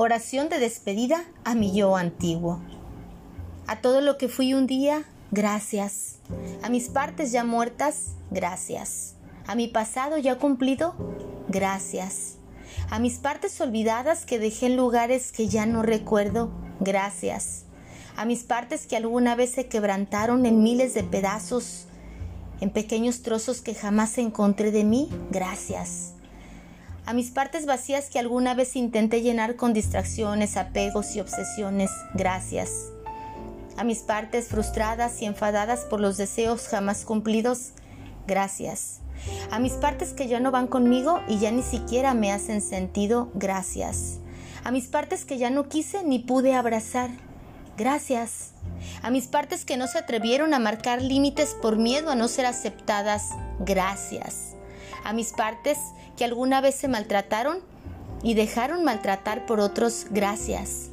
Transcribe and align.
Oración 0.00 0.48
de 0.48 0.60
despedida 0.60 1.24
a 1.42 1.56
mi 1.56 1.74
yo 1.74 1.96
antiguo. 1.96 2.60
A 3.66 3.80
todo 3.80 4.00
lo 4.00 4.16
que 4.16 4.28
fui 4.28 4.54
un 4.54 4.68
día, 4.68 5.02
gracias. 5.32 6.20
A 6.62 6.68
mis 6.68 6.88
partes 6.88 7.32
ya 7.32 7.42
muertas, 7.42 8.12
gracias. 8.30 9.16
A 9.48 9.56
mi 9.56 9.66
pasado 9.66 10.16
ya 10.16 10.38
cumplido, 10.38 10.94
gracias. 11.48 12.36
A 12.90 13.00
mis 13.00 13.18
partes 13.18 13.60
olvidadas 13.60 14.24
que 14.24 14.38
dejé 14.38 14.66
en 14.66 14.76
lugares 14.76 15.32
que 15.32 15.48
ya 15.48 15.66
no 15.66 15.82
recuerdo, 15.82 16.52
gracias. 16.78 17.64
A 18.16 18.24
mis 18.24 18.44
partes 18.44 18.86
que 18.86 18.96
alguna 18.96 19.34
vez 19.34 19.50
se 19.50 19.66
quebrantaron 19.66 20.46
en 20.46 20.62
miles 20.62 20.94
de 20.94 21.02
pedazos, 21.02 21.86
en 22.60 22.70
pequeños 22.70 23.22
trozos 23.22 23.62
que 23.62 23.74
jamás 23.74 24.16
encontré 24.18 24.70
de 24.70 24.84
mí, 24.84 25.10
gracias 25.32 26.14
a 27.08 27.14
mis 27.14 27.30
partes 27.30 27.64
vacías 27.64 28.10
que 28.10 28.18
alguna 28.18 28.52
vez 28.52 28.76
intenté 28.76 29.22
llenar 29.22 29.56
con 29.56 29.72
distracciones, 29.72 30.58
apegos 30.58 31.16
y 31.16 31.20
obsesiones, 31.20 31.90
gracias. 32.12 32.90
A 33.78 33.84
mis 33.84 34.00
partes 34.00 34.48
frustradas 34.48 35.22
y 35.22 35.24
enfadadas 35.24 35.86
por 35.86 36.00
los 36.00 36.18
deseos 36.18 36.68
jamás 36.68 37.06
cumplidos, 37.06 37.70
gracias. 38.26 39.00
A 39.50 39.58
mis 39.58 39.72
partes 39.72 40.12
que 40.12 40.28
ya 40.28 40.38
no 40.38 40.50
van 40.50 40.66
conmigo 40.66 41.22
y 41.26 41.38
ya 41.38 41.50
ni 41.50 41.62
siquiera 41.62 42.12
me 42.12 42.30
hacen 42.30 42.60
sentido, 42.60 43.30
gracias. 43.32 44.18
A 44.62 44.70
mis 44.70 44.88
partes 44.88 45.24
que 45.24 45.38
ya 45.38 45.48
no 45.48 45.66
quise 45.66 46.04
ni 46.04 46.18
pude 46.18 46.54
abrazar, 46.54 47.08
gracias. 47.78 48.50
A 49.00 49.08
mis 49.10 49.28
partes 49.28 49.64
que 49.64 49.78
no 49.78 49.86
se 49.86 49.96
atrevieron 49.96 50.52
a 50.52 50.58
marcar 50.58 51.00
límites 51.00 51.56
por 51.62 51.78
miedo 51.78 52.10
a 52.10 52.16
no 52.16 52.28
ser 52.28 52.44
aceptadas, 52.44 53.30
gracias 53.60 54.57
a 55.08 55.14
mis 55.14 55.32
partes 55.32 55.78
que 56.18 56.24
alguna 56.26 56.60
vez 56.60 56.74
se 56.74 56.86
maltrataron 56.86 57.60
y 58.22 58.34
dejaron 58.34 58.84
maltratar 58.84 59.46
por 59.46 59.58
otros, 59.58 60.04
gracias. 60.10 60.90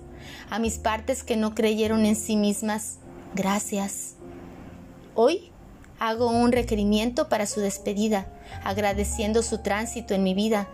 A 0.49 0.57
mis 0.57 0.77
partes 0.77 1.21
que 1.21 1.35
no 1.35 1.53
creyeron 1.53 2.05
en 2.05 2.15
sí 2.15 2.37
mismas, 2.37 2.99
gracias. 3.33 4.15
Hoy 5.15 5.51
hago 5.99 6.29
un 6.29 6.53
requerimiento 6.53 7.27
para 7.27 7.45
su 7.45 7.59
despedida, 7.59 8.25
agradeciendo 8.63 9.43
su 9.43 9.57
tránsito 9.57 10.13
en 10.13 10.23
mi 10.23 10.33
vida, 10.33 10.69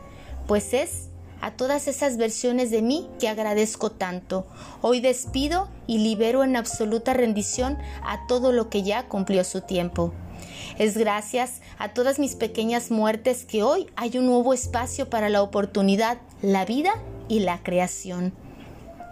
pues 0.45 0.75
es 0.75 1.07
a 1.41 1.49
todas 1.49 1.88
esas 1.88 2.17
versiones 2.17 2.69
de 2.69 2.83
mí 2.83 3.09
que 3.19 3.27
agradezco 3.27 3.89
tanto. 3.89 4.45
Hoy 4.81 5.01
despido 5.01 5.67
y 5.88 5.97
libero 5.97 6.44
en 6.44 6.57
absoluta 6.57 7.16
rendición 7.16 7.79
a 8.03 8.27
todo 8.27 8.51
lo 8.51 8.69
que 8.69 8.83
ya 8.83 9.07
cumplió 9.07 9.44
su 9.44 9.61
tiempo. 9.61 10.13
Es 10.78 10.97
gracias 10.97 11.61
a 11.78 11.89
todas 11.89 12.20
mis 12.20 12.36
pequeñas 12.36 12.92
muertes 12.92 13.45
que 13.45 13.64
hoy 13.64 13.88
hay 13.95 14.17
un 14.17 14.25
nuevo 14.25 14.53
espacio 14.53 15.09
para 15.09 15.30
la 15.30 15.42
oportunidad, 15.42 16.17
la 16.42 16.66
vida 16.66 16.94
y 17.28 17.39
la 17.39 17.61
creación. 17.64 18.34